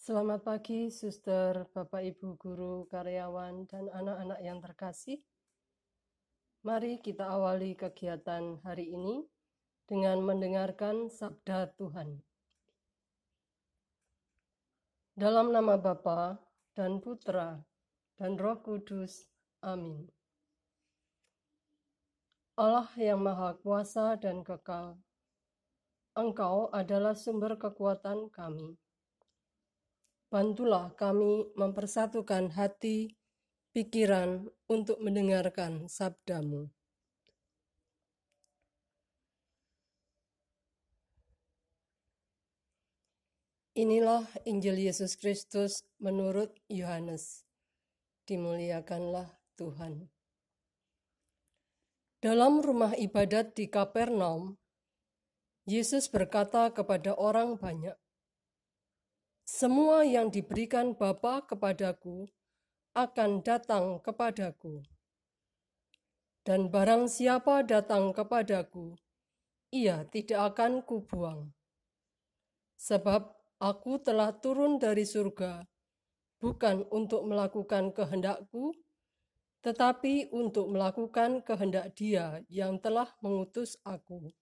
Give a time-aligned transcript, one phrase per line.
[0.00, 5.20] Selamat pagi, suster, bapak, ibu, guru, karyawan, dan anak-anak yang terkasih.
[6.64, 9.28] Mari kita awali kegiatan hari ini
[9.84, 12.16] dengan mendengarkan sabda Tuhan.
[15.20, 16.40] Dalam nama Bapa
[16.72, 17.60] dan Putra
[18.16, 19.28] dan Roh Kudus.
[19.60, 20.08] Amin.
[22.56, 24.96] Allah yang Maha Kuasa dan Kekal,
[26.16, 28.80] Engkau adalah sumber kekuatan kami
[30.30, 33.18] Bantulah kami mempersatukan hati,
[33.74, 36.70] pikiran untuk mendengarkan sabdamu.
[43.74, 47.42] Inilah Injil Yesus Kristus menurut Yohanes.
[48.30, 50.14] Dimuliakanlah Tuhan.
[52.22, 54.54] Dalam rumah ibadat di Kapernaum,
[55.66, 57.98] Yesus berkata kepada orang banyak,
[59.60, 62.24] semua yang diberikan Bapa kepadaku
[62.96, 64.80] akan datang kepadaku.
[66.40, 68.96] Dan barang siapa datang kepadaku,
[69.68, 71.52] ia tidak akan kubuang.
[72.80, 75.68] Sebab aku telah turun dari surga,
[76.40, 78.72] bukan untuk melakukan kehendakku,
[79.60, 84.32] tetapi untuk melakukan kehendak Dia yang telah mengutus aku.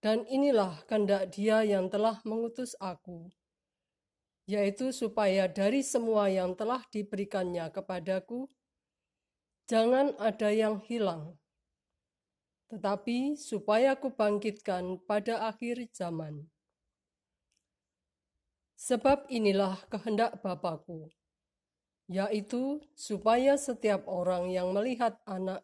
[0.00, 3.28] Dan inilah kehendak dia yang telah mengutus aku,
[4.48, 8.48] yaitu supaya dari semua yang telah diberikannya kepadaku,
[9.68, 11.36] jangan ada yang hilang,
[12.72, 16.48] tetapi supaya aku bangkitkan pada akhir zaman.
[18.80, 21.12] Sebab inilah kehendak Bapakku,
[22.08, 25.60] yaitu supaya setiap orang yang melihat anak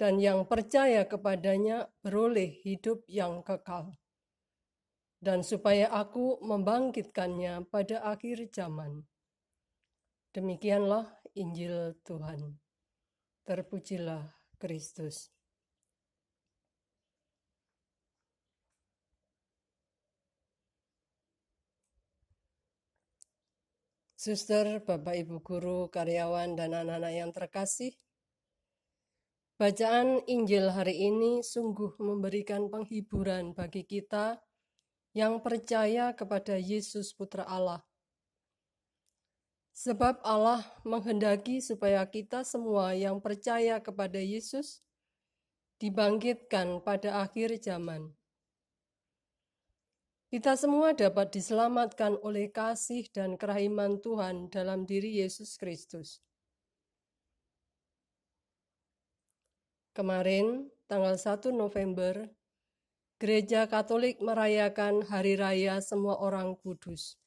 [0.00, 4.00] dan yang percaya kepadanya beroleh hidup yang kekal.
[5.20, 9.04] Dan supaya aku membangkitkannya pada akhir zaman.
[10.32, 11.04] Demikianlah
[11.36, 12.56] Injil Tuhan.
[13.44, 14.24] Terpujilah
[14.56, 15.28] Kristus.
[24.16, 27.96] Suster, Bapak Ibu guru, karyawan, dan anak-anak yang terkasih,
[29.60, 34.40] Bacaan Injil hari ini sungguh memberikan penghiburan bagi kita
[35.12, 37.84] yang percaya kepada Yesus Putra Allah.
[39.76, 44.80] Sebab Allah menghendaki supaya kita semua yang percaya kepada Yesus
[45.76, 48.16] dibangkitkan pada akhir zaman.
[50.32, 56.24] Kita semua dapat diselamatkan oleh kasih dan kerahiman Tuhan dalam diri Yesus Kristus.
[60.00, 62.32] Kemarin, tanggal 1 November,
[63.20, 67.20] Gereja Katolik merayakan Hari Raya Semua Orang Kudus.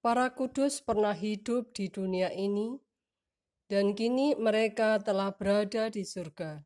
[0.00, 2.80] Para kudus pernah hidup di dunia ini,
[3.68, 6.64] dan kini mereka telah berada di surga.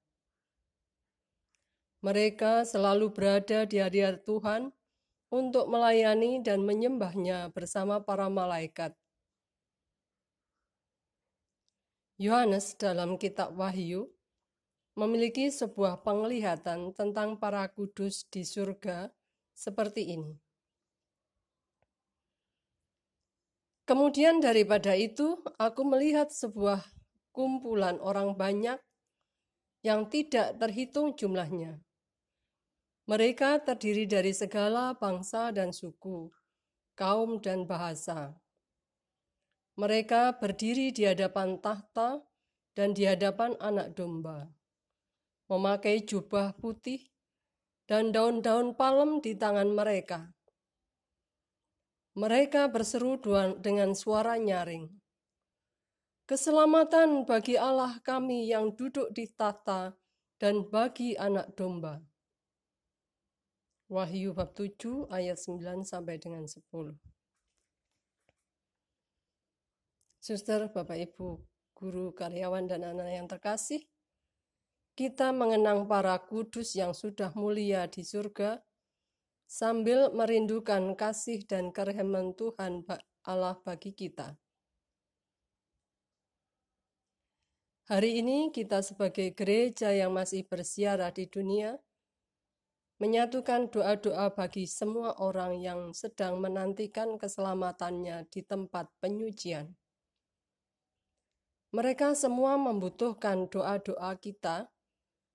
[2.07, 4.71] Mereka selalu berada di hadirat Tuhan
[5.27, 8.95] untuk melayani dan menyembahnya bersama para malaikat.
[12.23, 14.16] Yohanes dalam kitab Wahyu
[14.97, 19.13] memiliki sebuah penglihatan tentang para kudus di surga
[19.53, 20.33] seperti ini.
[23.85, 26.83] Kemudian daripada itu, aku melihat sebuah
[27.31, 28.81] kumpulan orang banyak
[29.85, 31.79] yang tidak terhitung jumlahnya.
[33.07, 36.27] Mereka terdiri dari segala bangsa dan suku,
[36.99, 38.35] kaum dan bahasa.
[39.79, 42.25] Mereka berdiri di hadapan tahta
[42.75, 44.56] dan di hadapan anak domba
[45.47, 47.07] memakai jubah putih
[47.87, 50.35] dan daun-daun palem di tangan mereka.
[52.17, 53.21] Mereka berseru
[53.61, 54.89] dengan suara nyaring.
[56.27, 59.95] Keselamatan bagi Allah kami yang duduk di tahta
[60.43, 62.03] dan bagi anak domba.
[63.87, 66.99] Wahyu bab 7 ayat 9 sampai dengan 10.
[70.19, 71.39] Suster, Bapak Ibu,
[71.71, 73.87] guru, karyawan, dan anak-anak yang terkasih,
[74.97, 78.65] kita mengenang para kudus yang sudah mulia di surga,
[79.45, 82.81] sambil merindukan kasih dan kerehaman Tuhan
[83.29, 84.41] Allah bagi kita.
[87.93, 91.77] Hari ini kita sebagai gereja yang masih bersiarah di dunia,
[92.97, 99.77] menyatukan doa-doa bagi semua orang yang sedang menantikan keselamatannya di tempat penyucian.
[101.77, 104.73] Mereka semua membutuhkan doa-doa kita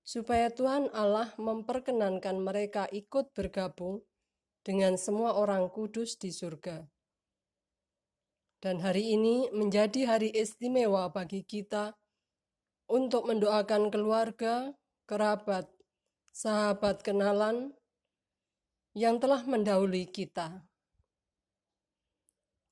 [0.02, 4.02] supaya Tuhan Allah memperkenankan mereka ikut bergabung
[4.62, 6.86] dengan semua orang kudus di surga.
[8.62, 11.98] Dan hari ini menjadi hari istimewa bagi kita
[12.86, 14.70] untuk mendoakan keluarga,
[15.10, 15.66] kerabat,
[16.30, 17.74] sahabat kenalan
[18.94, 20.62] yang telah mendahului kita.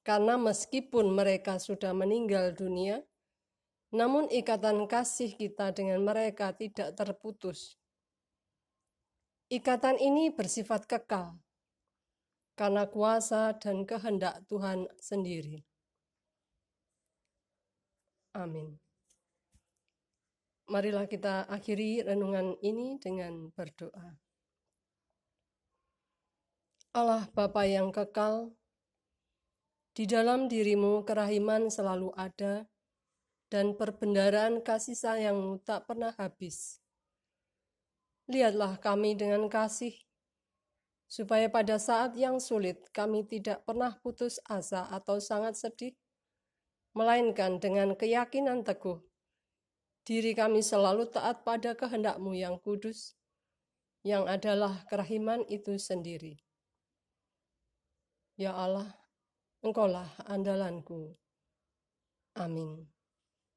[0.06, 3.02] Karena meskipun mereka sudah meninggal dunia,
[3.90, 7.74] namun ikatan kasih kita dengan mereka tidak terputus.
[9.50, 11.34] Ikatan ini bersifat kekal
[12.54, 15.66] karena kuasa dan kehendak Tuhan sendiri.
[18.30, 18.78] Amin.
[20.70, 24.14] Marilah kita akhiri renungan ini dengan berdoa.
[26.94, 28.54] Allah Bapa yang kekal,
[29.94, 32.70] di dalam dirimu kerahiman selalu ada,
[33.50, 36.78] dan perbendaraan kasih sayangmu tak pernah habis.
[38.30, 39.92] Lihatlah kami dengan kasih,
[41.10, 45.98] supaya pada saat yang sulit kami tidak pernah putus asa atau sangat sedih,
[46.94, 49.02] melainkan dengan keyakinan teguh,
[50.06, 53.18] diri kami selalu taat pada kehendakmu yang kudus,
[54.06, 56.38] yang adalah kerahiman itu sendiri.
[58.38, 59.00] Ya Allah,
[59.60, 61.12] Engkaulah andalanku.
[62.32, 62.99] Amin.